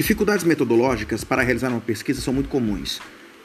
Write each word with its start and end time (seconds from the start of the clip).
Dificuldades 0.00 0.46
metodológicas 0.46 1.24
para 1.24 1.42
realizar 1.42 1.68
uma 1.68 1.78
pesquisa 1.78 2.22
são 2.22 2.32
muito 2.32 2.48
comuns. 2.48 3.02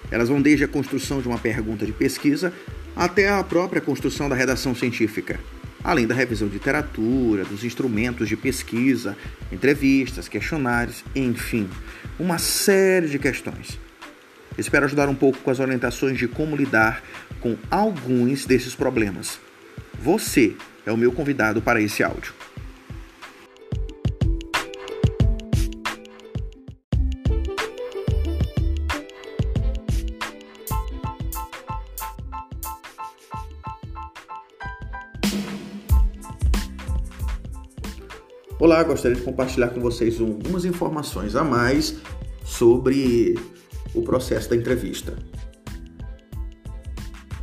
Elas 0.10 0.30
vão 0.30 0.42
desde 0.42 0.64
a 0.64 0.68
construção 0.70 1.22
de 1.22 1.28
uma 1.28 1.38
pergunta 1.38 1.86
de 1.86 1.92
pesquisa 1.92 2.54
até 2.96 3.28
a 3.28 3.44
própria 3.44 3.82
construção 3.82 4.30
da 4.30 4.38
redação 4.38 4.74
científica, 4.74 5.38
além 5.84 6.08
da 6.08 6.16
revisão 6.16 6.48
de 6.48 6.54
literatura, 6.54 7.44
dos 7.44 7.66
instrumentos 7.66 8.30
de 8.30 8.38
pesquisa, 8.38 9.18
entrevistas, 9.52 10.30
questionários, 10.30 11.04
enfim, 11.14 11.70
uma 12.18 12.38
série 12.38 13.10
de 13.10 13.20
questões. 13.20 13.78
Espero 14.58 14.86
ajudar 14.86 15.10
um 15.10 15.16
pouco 15.16 15.40
com 15.40 15.52
as 15.52 15.60
orientações 15.60 16.18
de 16.18 16.26
como 16.26 16.56
lidar 16.56 17.04
com 17.42 17.58
alguns 17.70 18.46
desses 18.46 18.74
problemas. 18.74 19.42
Você 20.00 20.56
é 20.86 20.92
o 20.94 20.96
meu 20.98 21.12
convidado 21.12 21.62
para 21.62 21.82
esse 21.82 22.02
áudio. 22.02 22.34
Olá, 38.58 38.82
gostaria 38.84 39.18
de 39.18 39.22
compartilhar 39.22 39.68
com 39.68 39.82
vocês 39.82 40.18
algumas 40.18 40.64
informações 40.64 41.36
a 41.36 41.44
mais 41.44 41.98
sobre 42.46 43.38
o 43.94 44.02
processo 44.02 44.50
da 44.50 44.56
entrevista. 44.56 45.14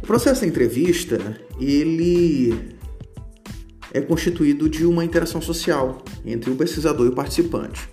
O 0.03 0.07
processo 0.07 0.41
da 0.41 0.47
entrevista, 0.47 1.19
ele 1.61 2.75
é 3.93 4.01
constituído 4.01 4.71
de 4.71 4.87
uma 4.87 5.05
interação 5.05 5.43
social 5.43 6.03
entre 6.25 6.51
o 6.51 6.57
pesquisador 6.57 7.05
e 7.05 7.11
o 7.11 7.15
participante. 7.15 7.87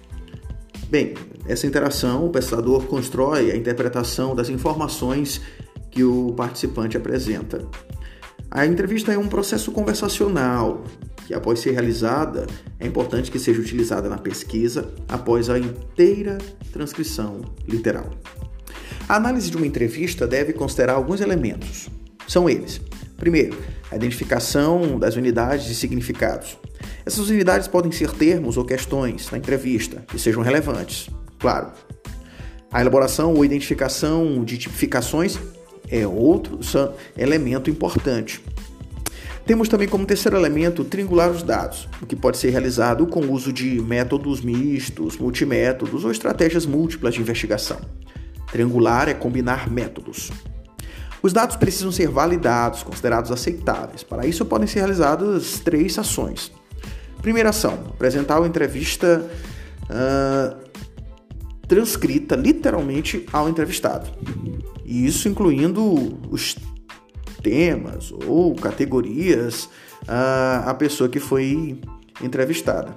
Bem, 0.87 1.13
essa 1.45 1.67
interação, 1.67 2.25
o 2.25 2.29
pesquisador 2.29 2.85
constrói 2.85 3.51
a 3.51 3.57
interpretação 3.57 4.33
das 4.33 4.47
informações 4.47 5.41
que 5.91 6.05
o 6.05 6.31
participante 6.37 6.95
apresenta. 6.95 7.67
A 8.51 8.65
entrevista 8.65 9.13
é 9.13 9.17
um 9.17 9.27
processo 9.27 9.71
conversacional 9.71 10.83
que, 11.27 11.35
após 11.35 11.59
ser 11.59 11.71
realizada, 11.71 12.47
é 12.79 12.87
importante 12.87 13.29
que 13.29 13.37
seja 13.37 13.61
utilizada 13.61 14.09
na 14.09 14.17
pesquisa 14.17 14.91
após 15.07 15.51
a 15.51 15.59
inteira 15.59 16.39
transcrição 16.73 17.41
literal. 17.67 18.09
A 19.07 19.15
análise 19.15 19.51
de 19.51 19.57
uma 19.57 19.67
entrevista 19.67 20.25
deve 20.25 20.53
considerar 20.53 20.93
alguns 20.93 21.21
elementos. 21.21 21.89
São 22.27 22.49
eles: 22.49 22.81
primeiro, 23.17 23.55
a 23.91 23.95
identificação 23.95 24.97
das 24.97 25.15
unidades 25.15 25.69
e 25.69 25.75
significados. 25.75 26.57
Essas 27.05 27.29
unidades 27.29 27.67
podem 27.67 27.91
ser 27.91 28.11
termos 28.11 28.57
ou 28.57 28.65
questões 28.65 29.29
na 29.29 29.37
entrevista 29.37 30.03
que 30.07 30.17
sejam 30.17 30.41
relevantes, 30.41 31.07
claro. 31.37 31.71
A 32.71 32.81
elaboração 32.81 33.33
ou 33.33 33.45
identificação 33.45 34.43
de 34.43 34.57
tipificações 34.57 35.39
é 35.89 36.07
outro 36.07 36.59
elemento 37.17 37.69
importante. 37.69 38.41
Temos 39.45 39.67
também 39.67 39.87
como 39.87 40.05
terceiro 40.05 40.37
elemento 40.37 40.83
triangular 40.83 41.31
os 41.31 41.41
dados, 41.41 41.89
o 42.01 42.05
que 42.05 42.15
pode 42.15 42.37
ser 42.37 42.51
realizado 42.51 43.07
com 43.07 43.21
o 43.21 43.31
uso 43.31 43.51
de 43.51 43.81
métodos 43.81 44.41
mistos, 44.41 45.17
multimétodos 45.17 46.05
ou 46.05 46.11
estratégias 46.11 46.67
múltiplas 46.67 47.15
de 47.15 47.21
investigação. 47.21 47.79
Triangular 48.51 49.09
é 49.09 49.13
combinar 49.15 49.67
métodos. 49.67 50.31
Os 51.21 51.33
dados 51.33 51.55
precisam 51.55 51.91
ser 51.91 52.09
validados, 52.09 52.83
considerados 52.83 53.31
aceitáveis. 53.31 54.03
Para 54.03 54.25
isso, 54.25 54.45
podem 54.45 54.67
ser 54.67 54.79
realizadas 54.79 55.59
três 55.59 55.97
ações. 55.97 56.51
Primeira 57.21 57.49
ação: 57.49 57.73
apresentar 57.89 58.41
a 58.41 58.47
entrevista 58.47 59.25
uh, 59.83 60.55
transcrita 61.67 62.35
literalmente 62.35 63.25
ao 63.33 63.49
entrevistado. 63.49 64.09
E 64.89 65.05
isso 65.05 65.29
incluindo 65.29 66.17
os 66.31 66.57
temas 67.43 68.11
ou 68.25 68.55
categorias 68.55 69.69
a, 70.07 70.71
a 70.71 70.73
pessoa 70.73 71.07
que 71.07 71.19
foi 71.19 71.79
entrevistada. 72.23 72.95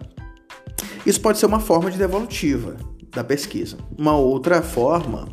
Isso 1.05 1.21
pode 1.21 1.37
ser 1.37 1.45
uma 1.45 1.61
forma 1.61 1.91
de 1.91 1.99
devolutiva 1.99 2.79
da 3.11 3.23
pesquisa. 3.23 3.77
Uma 3.99 4.17
outra 4.17 4.63
forma 4.63 5.29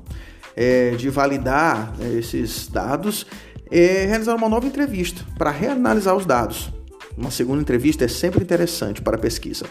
é, 0.54 0.92
de 0.98 1.10
validar 1.10 1.96
né, 1.98 2.14
esses 2.16 2.68
dados 2.68 3.26
é 3.72 4.06
realizar 4.06 4.36
uma 4.36 4.50
nova 4.50 4.68
entrevista 4.68 5.24
para 5.38 5.52
reanalisar 5.52 6.14
os 6.14 6.26
dados. 6.26 6.70
Uma 7.18 7.32
segunda 7.32 7.62
entrevista 7.62 8.04
é 8.04 8.10
sempre 8.10 8.44
interessante 8.44 9.02
para 9.02 9.16
a 9.16 9.20
pesquisa. 9.20 9.66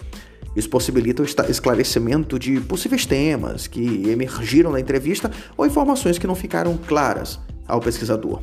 Isso 0.58 0.68
possibilita 0.68 1.22
o 1.22 1.26
esclarecimento 1.48 2.36
de 2.36 2.60
possíveis 2.60 3.06
temas 3.06 3.68
que 3.68 4.10
emergiram 4.10 4.72
na 4.72 4.80
entrevista 4.80 5.30
ou 5.56 5.64
informações 5.64 6.18
que 6.18 6.26
não 6.26 6.34
ficaram 6.34 6.76
claras 6.76 7.38
ao 7.64 7.78
pesquisador. 7.80 8.42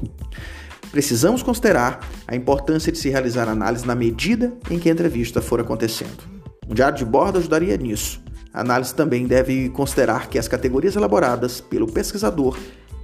Precisamos 0.92 1.44
considerar 1.44 2.00
a 2.26 2.34
importância 2.34 2.90
de 2.90 2.98
se 2.98 3.10
realizar 3.10 3.50
análise 3.50 3.86
na 3.86 3.96
medida 3.96 4.54
em 4.72 4.80
que 4.80 4.88
a 4.88 4.94
entrevista 4.94 5.42
for 5.42 5.60
acontecendo. 5.60 6.24
Um 6.70 6.74
diário 6.74 6.98
de 6.98 7.04
bordo 7.04 7.38
ajudaria 7.38 7.76
nisso. 7.76 8.24
A 8.54 8.62
análise 8.62 8.96
também 8.96 9.28
deve 9.28 9.68
considerar 9.72 10.30
que 10.30 10.40
as 10.40 10.48
categorias 10.48 10.96
elaboradas 10.96 11.60
pelo 11.60 11.86
pesquisador 11.86 12.58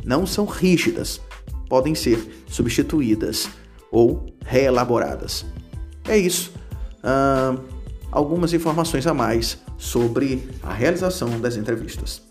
não 0.05 0.25
são 0.25 0.45
rígidas, 0.45 1.19
podem 1.67 1.93
ser 1.93 2.45
substituídas 2.47 3.49
ou 3.91 4.25
reelaboradas. 4.45 5.45
É 6.07 6.17
isso. 6.17 6.53
Uh, 7.03 7.70
algumas 8.11 8.53
informações 8.53 9.07
a 9.07 9.13
mais 9.13 9.57
sobre 9.77 10.49
a 10.61 10.73
realização 10.73 11.39
das 11.39 11.55
entrevistas. 11.55 12.30